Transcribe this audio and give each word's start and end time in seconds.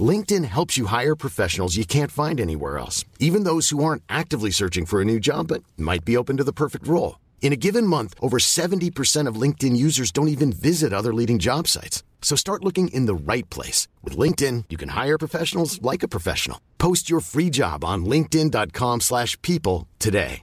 LinkedIn 0.00 0.44
helps 0.44 0.78
you 0.78 0.86
hire 0.86 1.16
professionals 1.16 1.76
you 1.76 1.84
can't 1.84 2.12
find 2.12 2.40
anywhere 2.40 2.78
else, 2.78 3.04
even 3.18 3.42
those 3.42 3.70
who 3.70 3.82
aren't 3.82 4.04
actively 4.08 4.52
searching 4.52 4.86
for 4.86 5.00
a 5.00 5.04
new 5.04 5.18
job 5.18 5.48
but 5.48 5.64
might 5.76 6.04
be 6.04 6.16
open 6.16 6.36
to 6.36 6.44
the 6.48 6.52
perfect 6.52 6.86
role. 6.86 7.18
In 7.42 7.52
a 7.52 7.56
given 7.56 7.84
month, 7.84 8.14
over 8.22 8.38
70% 8.38 9.26
of 9.26 9.40
LinkedIn 9.40 9.76
users 9.76 10.12
don't 10.12 10.28
even 10.28 10.52
visit 10.52 10.92
other 10.92 11.12
leading 11.12 11.40
job 11.40 11.66
sites. 11.66 12.04
So 12.22 12.36
start 12.36 12.64
looking 12.64 12.94
in 12.94 13.06
the 13.06 13.32
right 13.32 13.48
place. 13.50 13.88
With 14.04 14.16
LinkedIn, 14.16 14.66
you 14.70 14.78
can 14.78 14.90
hire 14.90 15.18
professionals 15.18 15.82
like 15.82 16.04
a 16.04 16.08
professional. 16.08 16.60
Post 16.78 17.10
your 17.10 17.20
free 17.20 17.50
job 17.50 17.84
on 17.84 18.04
linkedin.com 18.04 19.00
slash 19.00 19.36
people 19.42 19.88
today. 19.98 20.42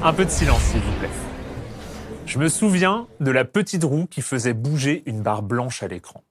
Un 0.00 0.12
peu 0.12 0.24
de 0.24 0.30
silence, 0.30 0.62
s'il 0.62 0.80
vous 0.80 0.92
plaît. 1.00 1.10
Je 2.24 2.38
me 2.38 2.48
souviens 2.48 3.08
de 3.18 3.32
la 3.32 3.44
petite 3.44 3.82
roue 3.82 4.06
qui 4.06 4.22
faisait 4.22 4.54
bouger 4.54 5.02
une 5.06 5.22
barre 5.22 5.42
blanche 5.42 5.82
à 5.82 5.88
l'écran. 5.88 6.22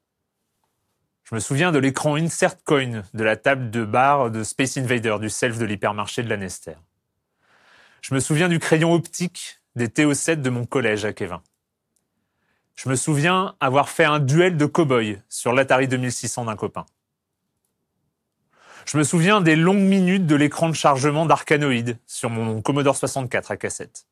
Je 1.29 1.35
me 1.35 1.41
souviens 1.41 1.73
de 1.73 1.77
l'écran 1.77 2.15
Insert 2.15 2.63
Coin 2.63 3.03
de 3.13 3.23
la 3.25 3.35
table 3.35 3.69
de 3.69 3.83
bar 3.83 4.31
de 4.31 4.43
Space 4.43 4.77
Invader, 4.77 5.17
du 5.19 5.29
self 5.29 5.57
de 5.57 5.65
l'hypermarché 5.65 6.23
de 6.23 6.29
la 6.29 6.37
Nester. 6.37 6.75
Je 8.01 8.13
me 8.13 8.21
souviens 8.21 8.47
du 8.47 8.59
crayon 8.59 8.93
optique 8.93 9.59
des 9.75 9.89
TO7 9.89 10.37
de 10.37 10.49
mon 10.49 10.63
collège 10.63 11.03
à 11.03 11.11
Kevin. 11.11 11.39
Je 12.77 12.87
me 12.87 12.95
souviens 12.95 13.57
avoir 13.59 13.89
fait 13.89 14.05
un 14.05 14.19
duel 14.19 14.55
de 14.55 14.65
cow-boy 14.65 15.21
sur 15.27 15.51
l'Atari 15.51 15.89
2600 15.89 16.45
d'un 16.45 16.55
copain. 16.55 16.85
Je 18.85 18.97
me 18.97 19.03
souviens 19.03 19.41
des 19.41 19.57
longues 19.57 19.79
minutes 19.79 20.27
de 20.27 20.35
l'écran 20.35 20.69
de 20.69 20.75
chargement 20.75 21.25
d'Arcanoid 21.25 21.97
sur 22.05 22.29
mon 22.29 22.61
Commodore 22.61 22.95
64 22.95 23.51
à 23.51 23.57
cassette. 23.57 24.07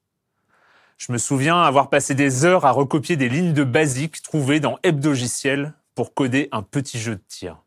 Je 0.98 1.14
me 1.14 1.18
souviens 1.18 1.62
avoir 1.62 1.90
passé 1.90 2.14
des 2.14 2.44
heures 2.44 2.66
à 2.66 2.72
recopier 2.72 3.16
des 3.16 3.30
lignes 3.30 3.54
de 3.54 3.64
basique 3.64 4.22
trouvées 4.22 4.60
dans 4.60 4.80
Hebdogiciel 4.84 5.74
pour 5.96 6.14
coder 6.14 6.50
un 6.52 6.62
petit 6.62 7.00
jeu 7.00 7.16
de 7.16 7.24
tir. 7.28 7.64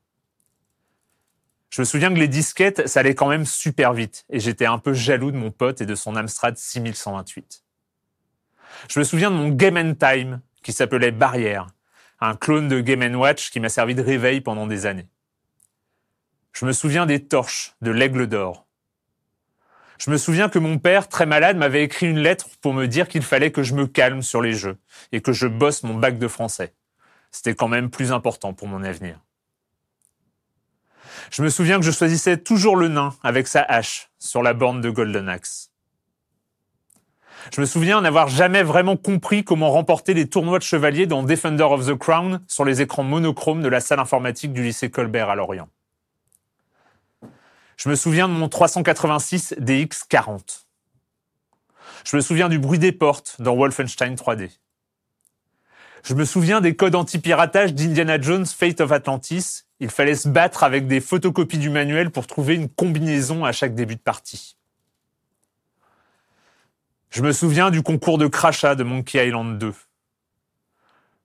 Je 1.71 1.83
me 1.83 1.85
souviens 1.85 2.11
que 2.11 2.19
les 2.19 2.29
disquettes, 2.29 2.87
ça 2.87 3.01
allait 3.01 3.15
quand 3.15 3.29
même 3.29 3.45
super 3.45 3.93
vite, 3.93 4.25
et 4.31 4.41
j'étais 4.41 4.67
un 4.67 4.79
peu 4.79 4.93
jaloux 4.93 5.33
de 5.33 5.37
mon 5.37 5.51
pote 5.51 5.81
et 5.81 5.87
de 5.87 5.95
son 5.95 6.17
Amstrad 6.17 6.57
6128. 6.57 7.65
Je 8.89 8.99
me 8.99 9.05
souviens 9.05 9.31
de 9.31 9.37
mon 9.37 9.49
Game 9.51 9.97
Time, 9.97 10.41
qui 10.63 10.73
s'appelait 10.73 11.11
Barrière, 11.11 11.67
un 12.21 12.35
clone 12.35 12.69
de 12.69 12.81
Game 12.81 13.15
Watch 13.15 13.51
qui 13.51 13.61
m'a 13.61 13.69
servi 13.69 13.95
de 13.95 14.03
réveil 14.03 14.41
pendant 14.41 14.67
des 14.67 14.87
années. 14.87 15.09
Je 16.53 16.65
me 16.65 16.73
souviens 16.73 17.07
des 17.07 17.25
torches 17.25 17.75
de 17.81 17.91
l'aigle 17.91 18.27
d'or. 18.27 18.67
Je 19.99 20.11
me 20.11 20.17
souviens 20.17 20.49
que 20.49 20.59
mon 20.59 20.79
père, 20.79 21.09
très 21.09 21.27
malade, 21.27 21.57
m'avait 21.57 21.83
écrit 21.83 22.07
une 22.07 22.21
lettre 22.21 22.47
pour 22.61 22.73
me 22.73 22.87
dire 22.87 23.09
qu'il 23.09 23.23
fallait 23.23 23.53
que 23.53 23.63
je 23.63 23.75
me 23.75 23.87
calme 23.87 24.23
sur 24.23 24.41
les 24.41 24.53
jeux 24.53 24.79
et 25.13 25.21
que 25.21 25.33
je 25.33 25.47
bosse 25.47 25.83
mon 25.83 25.95
bac 25.95 26.19
de 26.19 26.29
français. 26.29 26.75
C'était 27.31 27.55
quand 27.55 27.69
même 27.69 27.91
plus 27.91 28.13
important 28.13 28.53
pour 28.53 28.69
mon 28.69 28.83
avenir. 28.83 29.19
Je 31.31 31.43
me 31.43 31.51
souviens 31.51 31.79
que 31.79 31.85
je 31.85 31.91
choisissais 31.91 32.39
toujours 32.39 32.77
le 32.77 32.89
nain 32.89 33.15
avec 33.23 33.49
sa 33.49 33.63
hache 33.63 34.11
sur 34.19 34.43
la 34.43 34.55
borne 34.55 34.81
de 34.81 34.91
Golden 34.91 35.29
Axe. 35.29 35.71
Je 37.55 37.61
me 37.61 37.67
souviens 37.67 38.01
n'avoir 38.01 38.29
jamais 38.29 38.63
vraiment 38.63 38.97
compris 38.97 39.45
comment 39.45 39.71
remporter 39.71 40.13
les 40.15 40.29
tournois 40.29 40.59
de 40.59 40.65
chevalier 40.65 41.07
dans 41.07 41.23
Defender 41.23 41.65
of 41.65 41.87
the 41.87 41.97
Crown 41.97 42.41
sur 42.47 42.65
les 42.65 42.83
écrans 42.83 43.05
monochromes 43.05 43.63
de 43.63 43.69
la 43.69 43.81
salle 43.81 44.01
informatique 44.01 44.53
du 44.53 44.63
lycée 44.63 44.91
Colbert 44.91 45.31
à 45.31 45.37
Lorient. 45.37 45.69
Je 47.77 47.89
me 47.89 47.95
souviens 47.95 48.29
de 48.29 48.33
mon 48.33 48.49
386 48.49 49.55
DX40. 49.61 50.65
Je 52.05 52.17
me 52.17 52.21
souviens 52.21 52.49
du 52.49 52.59
bruit 52.59 52.79
des 52.79 52.93
portes 52.93 53.37
dans 53.39 53.55
Wolfenstein 53.55 54.15
3D. 54.15 54.51
Je 56.05 56.15
me 56.15 56.25
souviens 56.25 56.61
des 56.61 56.77
codes 56.77 56.95
anti-piratage 56.95 57.75
d'Indiana 57.75 58.21
Jones 58.21 58.47
Fate 58.47 58.81
of 58.81 58.93
Atlantis. 58.93 59.65
Il 59.81 59.91
fallait 59.91 60.15
se 60.15 60.29
battre 60.29 60.65
avec 60.65 60.87
des 60.87 61.01
photocopies 61.01 61.59
du 61.59 61.71
manuel 61.71 62.11
pour 62.11 62.27
trouver 62.27 62.55
une 62.55 62.69
combinaison 62.69 63.45
à 63.45 63.53
chaque 63.53 63.75
début 63.75 63.97
de 63.97 64.01
partie. 64.01 64.57
Je 67.11 67.23
me 67.23 67.33
souviens 67.33 67.71
du 67.71 67.83
concours 67.83 68.19
de 68.19 68.27
crachat 68.27 68.75
de 68.75 68.85
Monkey 68.85 69.27
Island 69.27 69.59
2. 69.59 69.73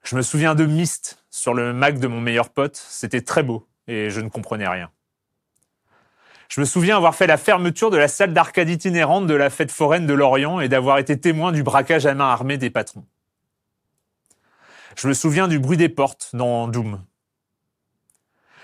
Je 0.04 0.16
me 0.16 0.22
souviens 0.22 0.56
de 0.56 0.66
Myst 0.66 1.24
sur 1.30 1.54
le 1.54 1.74
Mac 1.74 2.00
de 2.00 2.08
mon 2.08 2.22
meilleur 2.22 2.50
pote. 2.50 2.76
C'était 2.76 3.22
très 3.22 3.44
beau 3.44 3.68
et 3.88 4.10
je 4.10 4.22
ne 4.22 4.30
comprenais 4.30 4.68
rien. 4.68 4.90
Je 6.50 6.62
me 6.62 6.66
souviens 6.66 6.98
avoir 6.98 7.16
fait 7.16 7.26
la 7.26 7.38
fermeture 7.38 7.90
de 7.90 7.98
la 7.98 8.08
salle 8.08 8.34
d'arcade 8.34 8.70
itinérante 8.70 9.28
de 9.28 9.34
la 9.34 9.50
fête 9.50 9.72
foraine 9.72 10.06
de 10.06 10.14
Lorient 10.14 10.60
et 10.60 10.70
d'avoir 10.70 11.00
été 11.00 11.20
témoin 11.20 11.52
du 11.52 11.64
braquage 11.64 12.06
à 12.06 12.14
main 12.14 12.30
armée 12.30 12.58
des 12.58 12.70
patrons. 12.70 13.06
Je 14.96 15.08
me 15.08 15.14
souviens 15.14 15.48
du 15.48 15.60
bruit 15.60 15.78
des 15.78 15.90
portes 15.90 16.30
dans 16.34 16.68
Doom. 16.68 17.04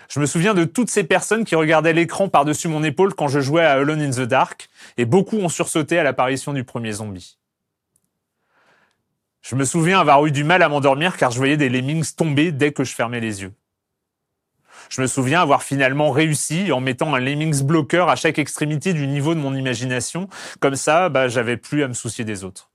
Je 0.09 0.19
me 0.19 0.25
souviens 0.25 0.55
de 0.55 0.63
toutes 0.63 0.89
ces 0.89 1.03
personnes 1.03 1.45
qui 1.45 1.55
regardaient 1.55 1.93
l'écran 1.93 2.29
par-dessus 2.29 2.67
mon 2.67 2.83
épaule 2.83 3.13
quand 3.13 3.27
je 3.27 3.39
jouais 3.39 3.63
à 3.63 3.73
Alone 3.73 4.01
in 4.01 4.09
the 4.09 4.21
Dark, 4.21 4.69
et 4.97 5.05
beaucoup 5.05 5.37
ont 5.37 5.49
sursauté 5.49 5.99
à 5.99 6.03
l'apparition 6.03 6.51
du 6.51 6.63
premier 6.63 6.91
zombie. 6.93 7.37
Je 9.41 9.55
me 9.55 9.65
souviens 9.65 9.99
avoir 9.99 10.25
eu 10.25 10.31
du 10.31 10.43
mal 10.43 10.63
à 10.63 10.69
m'endormir 10.69 11.15
car 11.15 11.31
je 11.31 11.37
voyais 11.37 11.57
des 11.57 11.69
lemmings 11.69 12.13
tomber 12.15 12.51
dès 12.51 12.71
que 12.71 12.83
je 12.83 12.93
fermais 12.93 13.19
les 13.19 13.41
yeux. 13.41 13.53
Je 14.89 15.01
me 15.01 15.07
souviens 15.07 15.41
avoir 15.41 15.61
finalement 15.61 16.09
réussi 16.09 16.71
en 16.71 16.81
mettant 16.81 17.13
un 17.13 17.19
lemmings 17.19 17.63
bloqueur 17.63 18.09
à 18.09 18.15
chaque 18.15 18.39
extrémité 18.39 18.93
du 18.93 19.05
niveau 19.05 19.35
de 19.35 19.39
mon 19.39 19.55
imagination. 19.55 20.27
Comme 20.59 20.75
ça, 20.75 21.09
bah, 21.09 21.27
j'avais 21.27 21.57
plus 21.57 21.83
à 21.83 21.87
me 21.87 21.93
soucier 21.93 22.25
des 22.25 22.43
autres. 22.43 22.68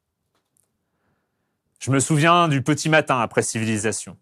Je 1.85 1.91
me 1.91 2.01
souviens 2.01 2.49
du 2.49 2.63
petit 2.63 2.89
matin 2.89 3.21
après 3.21 3.43
Civilisation. 3.43 4.17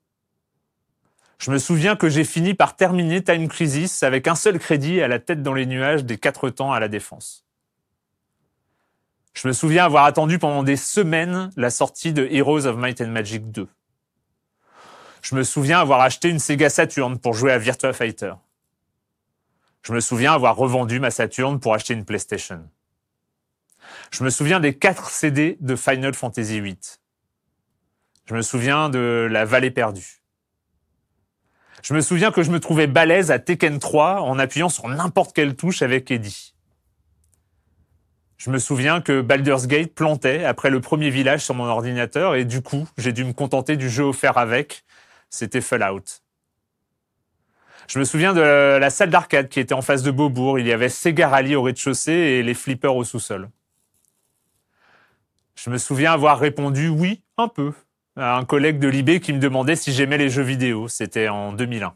Je 1.39 1.53
me 1.53 1.59
souviens 1.59 1.95
que 1.95 2.09
j'ai 2.09 2.25
fini 2.25 2.55
par 2.55 2.75
terminer 2.75 3.23
Time 3.23 3.47
Crisis 3.47 4.03
avec 4.03 4.27
un 4.27 4.35
seul 4.35 4.59
crédit 4.59 5.01
à 5.01 5.07
la 5.07 5.21
tête 5.21 5.45
dans 5.45 5.55
les 5.55 5.65
nuages 5.65 6.05
des 6.05 6.19
quatre 6.19 6.51
temps 6.51 6.73
à 6.73 6.81
la 6.81 6.89
défense. 6.89 7.45
Je 9.33 9.47
me 9.47 9.53
souviens 9.53 9.85
avoir 9.85 10.07
attendu 10.07 10.41
pendant 10.41 10.65
des 10.65 10.75
semaines 10.75 11.53
la 11.57 11.71
sortie 11.71 12.13
de 12.13 12.27
Heroes 12.33 12.67
of 12.67 12.77
Might 12.79 13.01
and 13.01 13.11
Magic 13.11 13.53
2. 13.53 13.69
Je 15.23 15.37
me 15.37 15.45
souviens 15.45 15.79
avoir 15.79 16.01
acheté 16.01 16.31
une 16.31 16.41
Sega 16.41 16.69
Saturn 16.69 17.17
pour 17.21 17.35
jouer 17.35 17.53
à 17.53 17.59
Virtua 17.59 17.93
Fighter. 17.93 18.33
Je 19.85 19.93
me 19.93 20.01
souviens 20.01 20.33
avoir 20.33 20.57
revendu 20.57 20.99
ma 20.99 21.13
Saturn 21.13 21.61
pour 21.61 21.75
acheter 21.75 21.95
une 21.95 22.05
PlayStation. 22.05 22.69
Je 24.11 24.25
me 24.25 24.31
souviens 24.31 24.59
des 24.59 24.77
quatre 24.77 25.11
CD 25.11 25.59
de 25.61 25.77
Final 25.77 26.15
Fantasy 26.15 26.61
VIII. 26.61 26.99
Je 28.33 28.37
me 28.39 28.41
souviens 28.41 28.89
de 28.89 29.29
la 29.31 29.45
vallée 29.45 29.71
perdue. 29.71 30.23
Je 31.83 31.93
me 31.93 32.01
souviens 32.01 32.33
que 32.33 32.43
je 32.43 32.51
me 32.51 32.61
trouvais 32.61 32.87
balèze 32.87 33.31
à 33.31 33.39
Tekken 33.39 33.79
3 33.79 34.23
en 34.23 34.39
appuyant 34.39 34.71
sur 34.71 34.89
n'importe 34.89 35.35
quelle 35.37 35.55
touche 35.55 35.83
avec 35.83 36.11
Eddie. 36.11 36.55
Je 38.39 38.49
me 38.49 38.59
souviens 38.59 39.03
que 39.03 39.21
Baldur's 39.21 39.67
Gate 39.67 39.95
plantait 39.95 40.45
après 40.45 40.71
le 40.71 40.81
premier 40.81 41.11
village 41.11 41.45
sur 41.45 41.55
mon 41.55 41.67
ordinateur 41.67 42.35
et 42.35 42.47
du 42.47 42.63
coup, 42.63 42.89
j'ai 42.97 43.13
dû 43.13 43.23
me 43.25 43.35
contenter 43.35 43.77
du 43.77 43.91
jeu 43.91 44.05
offert 44.05 44.39
avec. 44.39 44.83
C'était 45.29 45.61
Fallout. 45.61 46.23
Je 47.89 47.99
me 47.99 48.05
souviens 48.05 48.33
de 48.33 48.41
la 48.41 48.89
salle 48.89 49.11
d'arcade 49.11 49.51
qui 49.51 49.61
était 49.61 49.75
en 49.75 49.83
face 49.83 50.03
de 50.03 50.11
Beaubourg. 50.11 50.59
Il 50.59 50.67
y 50.67 50.73
avait 50.73 50.89
Sega 50.89 51.29
Rally 51.29 51.55
au 51.55 51.61
rez-de-chaussée 51.61 52.13
et 52.13 52.43
les 52.43 52.55
flippers 52.55 52.97
au 52.97 53.05
sous-sol. 53.05 53.51
Je 55.55 55.69
me 55.69 55.77
souviens 55.77 56.15
avoir 56.15 56.39
répondu 56.39 56.89
oui, 56.89 57.23
un 57.37 57.49
peu, 57.49 57.75
un 58.17 58.45
collègue 58.45 58.79
de 58.79 58.89
l'IB 58.89 59.21
qui 59.21 59.33
me 59.33 59.39
demandait 59.39 59.77
si 59.77 59.93
j'aimais 59.93 60.19
les 60.19 60.29
jeux 60.29 60.43
vidéo. 60.43 60.89
C'était 60.89 61.29
en 61.29 61.53
2001. 61.53 61.95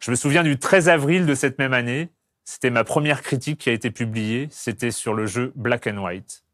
Je 0.00 0.10
me 0.10 0.16
souviens 0.16 0.42
du 0.42 0.58
13 0.58 0.88
avril 0.88 1.26
de 1.26 1.34
cette 1.34 1.58
même 1.58 1.72
année. 1.72 2.10
C'était 2.44 2.70
ma 2.70 2.84
première 2.84 3.22
critique 3.22 3.58
qui 3.58 3.70
a 3.70 3.72
été 3.72 3.90
publiée. 3.90 4.48
C'était 4.50 4.90
sur 4.90 5.14
le 5.14 5.26
jeu 5.26 5.52
Black 5.56 5.86
and 5.86 5.98
White. 5.98 6.44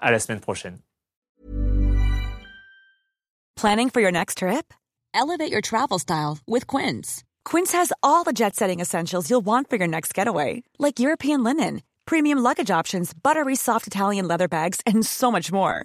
À 0.00 0.10
la 0.10 0.18
semaine 0.18 0.40
prochaine. 0.40 0.78
Planning 3.56 3.90
for 3.90 4.00
your 4.00 4.12
next 4.12 4.38
trip? 4.38 4.74
Elevate 5.14 5.50
your 5.50 5.60
travel 5.60 5.98
style 5.98 6.38
with 6.46 6.66
Quince. 6.66 7.22
Quince 7.44 7.72
has 7.72 7.92
all 8.02 8.24
the 8.24 8.32
jet 8.32 8.56
setting 8.56 8.80
essentials 8.80 9.30
you'll 9.30 9.44
want 9.44 9.70
for 9.70 9.76
your 9.76 9.86
next 9.86 10.12
getaway, 10.12 10.64
like 10.78 10.98
European 10.98 11.44
linen, 11.44 11.82
premium 12.04 12.38
luggage 12.42 12.70
options, 12.70 13.12
buttery 13.14 13.54
soft 13.54 13.86
Italian 13.86 14.26
leather 14.26 14.48
bags, 14.48 14.80
and 14.86 15.06
so 15.06 15.30
much 15.30 15.52
more. 15.52 15.84